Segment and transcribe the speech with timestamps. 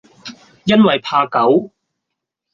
[0.65, 1.71] 因爲怕狗，